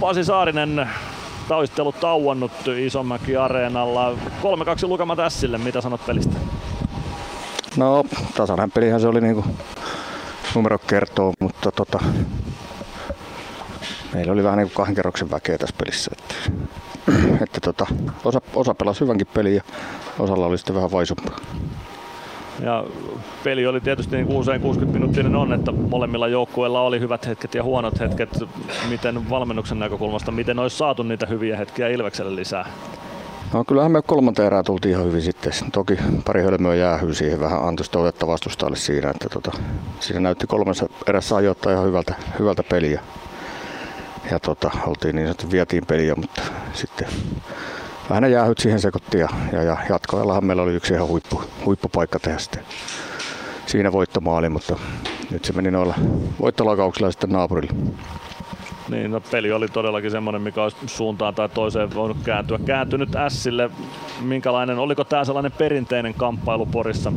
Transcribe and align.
Pasi 0.00 0.24
Saarinen 0.24 0.88
taistelu 1.48 1.92
tauonnut 1.92 2.52
Isomäki 2.78 3.36
Areenalla. 3.36 4.12
3-2 4.12 4.16
lukema 4.82 5.16
tässille, 5.16 5.58
mitä 5.58 5.80
sanot 5.80 6.06
pelistä? 6.06 6.36
No 7.76 8.04
tasainen 8.36 8.70
pelihän 8.70 9.00
se 9.00 9.08
oli 9.08 9.20
niinku 9.20 9.44
numero 10.54 10.78
kertoo, 10.78 11.32
mutta 11.40 11.72
tota, 11.72 11.98
meillä 14.14 14.32
oli 14.32 14.44
vähän 14.44 14.58
niinku 14.58 14.74
kahden 14.74 14.94
kerroksen 14.94 15.30
väkeä 15.30 15.58
tässä 15.58 15.76
pelissä. 15.78 16.10
Että, 16.18 16.34
että 17.44 17.60
tota, 17.60 17.86
osa, 18.24 18.40
osa 18.54 18.74
pelasi 18.74 19.00
hyvänkin 19.00 19.26
peliä 19.26 19.54
ja 19.54 19.62
osalla 20.18 20.46
oli 20.46 20.58
sitten 20.58 20.76
vähän 20.76 20.92
vaisumpaa. 20.92 21.38
Ja 22.64 22.84
peli 23.44 23.66
oli 23.66 23.80
tietysti 23.80 24.16
niin 24.16 24.26
kuin 24.26 24.38
usein 24.38 24.60
60 24.60 24.98
minuuttinen 24.98 25.36
on, 25.36 25.52
että 25.52 25.72
molemmilla 25.72 26.28
joukkueilla 26.28 26.80
oli 26.80 27.00
hyvät 27.00 27.26
hetket 27.26 27.54
ja 27.54 27.62
huonot 27.62 28.00
hetket. 28.00 28.44
Miten 28.88 29.30
valmennuksen 29.30 29.78
näkökulmasta, 29.78 30.32
miten 30.32 30.58
olisi 30.58 30.76
saatu 30.76 31.02
niitä 31.02 31.26
hyviä 31.26 31.56
hetkiä 31.56 31.88
Ilvekselle 31.88 32.36
lisää? 32.36 32.66
No 33.52 33.64
kyllähän 33.64 33.92
me 33.92 34.02
kolmanteen 34.02 34.46
erään 34.46 34.64
tultiin 34.64 34.92
ihan 34.92 35.06
hyvin 35.06 35.22
sitten. 35.22 35.52
Toki 35.72 35.98
pari 36.24 36.42
hölmöä 36.42 36.74
jäähyy 36.74 37.14
siihen 37.14 37.40
vähän 37.40 37.64
antoista 37.64 37.98
otetta 37.98 38.26
vastustajalle 38.26 38.76
siinä, 38.76 39.10
että 39.10 39.28
tota, 39.28 39.52
siinä 40.00 40.20
näytti 40.20 40.46
kolmessa 40.46 40.86
erässä 41.06 41.36
ajoittaa 41.36 41.72
ihan 41.72 41.86
hyvältä, 41.86 42.14
hyvältä 42.38 42.62
peliä. 42.62 43.00
Ja 44.30 44.40
tota, 44.40 44.70
oltiin 44.86 45.16
niin 45.16 45.26
sanottu 45.26 45.50
vietiin 45.50 45.86
peliä, 45.86 46.14
mutta 46.14 46.42
sitten 46.72 47.08
ne 48.18 48.28
jäähyt 48.28 48.58
siihen 48.58 48.80
sekoittiin 48.80 49.20
ja, 49.20 49.28
ja, 49.52 49.62
ja 49.62 49.76
jatkoajallahan 49.88 50.44
meillä 50.44 50.62
oli 50.62 50.74
yksi 50.74 50.94
ihan 50.94 51.08
huippu, 51.08 51.42
huippupaikka 51.64 52.18
tehdä 52.18 52.38
sitten 52.38 52.62
siinä 53.66 53.92
voittomaali, 53.92 54.48
mutta 54.48 54.76
nyt 55.30 55.44
se 55.44 55.52
meni 55.52 55.70
noilla 55.70 55.94
voittolakauksilla 56.40 57.10
sitten 57.10 57.30
naapurille. 57.30 57.72
Niin, 58.88 59.10
no 59.10 59.20
peli 59.20 59.52
oli 59.52 59.68
todellakin 59.68 60.10
semmoinen, 60.10 60.42
mikä 60.42 60.62
olisi 60.62 60.76
suuntaan 60.86 61.34
tai 61.34 61.48
toiseen 61.48 61.94
voinut 61.94 62.16
kääntyä. 62.24 62.58
Kääntynyt 62.66 63.08
Sille, 63.28 63.70
minkälainen, 64.20 64.78
oliko 64.78 65.04
tämä 65.04 65.24
sellainen 65.24 65.52
perinteinen 65.52 66.14
kamppailu 66.14 66.66
Porissa? 66.66 67.12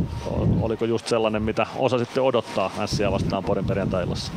Oliko 0.62 0.86
just 0.86 1.08
sellainen, 1.08 1.44
mitä 1.44 1.68
osa 1.76 1.98
sitten 1.98 2.24
odottaa 2.24 2.72
Sia 2.86 3.12
vastaan 3.12 3.44
Porin 3.44 3.66
perjantailassa? 3.66 4.32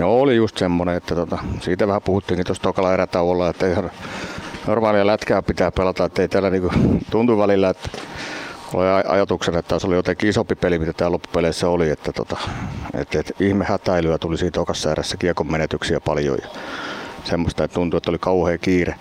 No 0.00 0.20
oli 0.20 0.36
just 0.36 0.58
semmoinen, 0.58 0.96
että 0.96 1.14
tota, 1.14 1.38
siitä 1.60 1.88
vähän 1.88 2.02
puhuttiinkin 2.02 2.46
tuossa 2.46 2.62
tokalla 2.62 2.94
erätauolla, 2.94 3.48
että 3.48 3.68
ihan 3.68 3.90
normaalia 4.66 5.06
lätkää 5.06 5.42
pitää 5.42 5.70
pelata, 5.70 6.04
että 6.04 6.22
ei 6.22 6.28
täällä 6.28 6.50
niinku 6.50 6.70
tuntu 7.10 7.38
välillä, 7.38 7.70
että 7.70 7.88
oli 8.74 8.86
ajatuksen, 9.08 9.56
että 9.56 9.78
se 9.78 9.86
oli 9.86 9.94
jotenkin 9.94 10.30
isompi 10.30 10.54
peli, 10.54 10.78
mitä 10.78 10.92
tämä 10.92 11.10
loppupeleissä 11.10 11.68
oli, 11.68 11.90
että, 11.90 12.12
tota, 12.12 12.36
että, 12.94 13.20
että 13.20 13.32
ihme 13.40 13.64
hätäilyä 13.64 14.18
tuli 14.18 14.38
siitä 14.38 14.54
tokassa 14.54 14.92
erässä 14.92 15.16
kiekon 15.16 15.52
menetyksiä 15.52 16.00
paljon 16.00 16.38
ja 16.42 16.48
semmoista, 17.24 17.64
että 17.64 17.74
tuntui, 17.74 17.98
että 17.98 18.10
oli 18.10 18.18
kauhea 18.18 18.58
kiire 18.58 18.94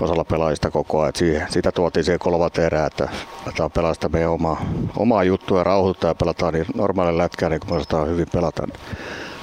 osalla 0.00 0.24
pelaajista 0.24 0.70
koko 0.70 1.00
ajan. 1.00 1.12
Siihen, 1.16 1.46
sitä 1.50 1.72
tuotiin 1.72 2.04
siihen 2.04 2.18
kolmat 2.18 2.58
erää, 2.58 2.86
että 2.86 3.08
aletaan 3.46 3.70
pelaa 3.70 3.94
sitä 3.94 4.08
meidän 4.08 4.30
omaa, 4.30 4.62
omaa 4.96 5.24
juttua 5.24 5.58
ja 5.58 5.64
rauhoittaa 5.64 6.10
ja 6.10 6.14
pelataan 6.14 6.54
niin 6.54 6.66
normaalin 6.74 7.18
lätkää, 7.18 7.48
niin 7.48 7.60
kuin 7.60 7.70
me 7.70 7.76
osataan 7.76 8.08
hyvin 8.08 8.26
pelata. 8.32 8.66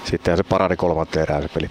Sittenhän 0.04 0.38
se 0.38 0.44
parani 0.44 0.76
kolmanteen 0.76 1.24
erään 1.24 1.42
se 1.42 1.50
peli. 1.54 1.70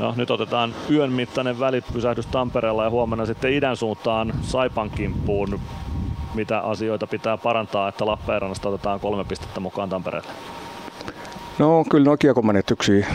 No, 0.00 0.14
nyt 0.16 0.30
otetaan 0.30 0.74
yön 0.90 1.12
mittainen 1.12 1.60
välipysähdys 1.60 2.26
Tampereella 2.26 2.84
ja 2.84 2.90
huomenna 2.90 3.26
sitten 3.26 3.52
idän 3.52 3.76
suuntaan 3.76 4.32
Saipan 4.42 4.90
kimppuun. 4.90 5.60
Mitä 6.34 6.60
asioita 6.60 7.06
pitää 7.06 7.36
parantaa, 7.36 7.88
että 7.88 8.06
Lappeenrannasta 8.06 8.68
otetaan 8.68 9.00
kolme 9.00 9.24
pistettä 9.24 9.60
mukaan 9.60 9.88
Tampereelle? 9.88 10.28
No 11.58 11.84
kyllä 11.90 12.04
nuo 12.04 12.16
kiekomenetyksiä, 12.16 13.06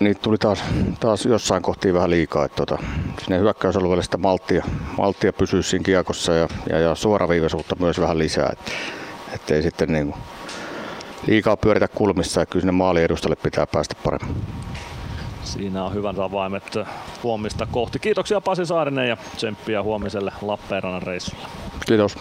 niitä 0.00 0.20
tuli 0.22 0.38
taas, 0.38 0.64
taas 1.00 1.26
jossain 1.26 1.62
kohtiin 1.62 1.94
vähän 1.94 2.10
liikaa. 2.10 2.44
Että 2.44 2.56
tota, 2.56 2.82
sinne 3.20 3.38
hyökkäysalueelle 3.38 4.02
sitä 4.02 4.16
malttia, 4.16 4.64
malttia 4.98 5.32
pysyä 5.32 5.62
siinä 5.62 5.82
kiekossa 5.82 6.32
ja, 6.32 6.48
ja, 6.68 6.78
ja 6.78 6.94
suoraviivaisuutta 6.94 7.76
myös 7.80 8.00
vähän 8.00 8.18
lisää. 8.18 8.48
Että 8.52 8.72
ettei 9.34 9.62
sitten 9.62 9.92
niin 9.92 10.12
kuin 10.12 10.22
liikaa 11.26 11.56
pyöritä 11.56 11.88
kulmissa 11.88 12.40
ja 12.40 12.46
kyllä 12.46 12.60
sinne 12.60 12.72
maaliedustalle 12.72 13.36
pitää 13.36 13.66
päästä 13.66 13.94
paremmin. 14.04 14.36
Siinä 15.46 15.84
on 15.84 15.94
hyvän 15.94 16.20
avaimet 16.20 16.78
huomista 17.22 17.66
kohti. 17.70 17.98
Kiitoksia 17.98 18.40
Pasi 18.40 18.66
Saarinen 18.66 19.08
ja 19.08 19.16
tsemppiä 19.36 19.82
huomiselle 19.82 20.32
Lappeenrannan 20.42 21.02
reissulle. 21.02 21.46
Kiitos. 21.86 22.16